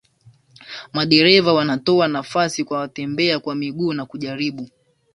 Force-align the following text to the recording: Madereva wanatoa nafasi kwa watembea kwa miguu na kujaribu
Madereva 0.93 1.53
wanatoa 1.53 2.07
nafasi 2.07 2.63
kwa 2.63 2.79
watembea 2.79 3.39
kwa 3.39 3.55
miguu 3.55 3.93
na 3.93 4.05
kujaribu 4.05 4.69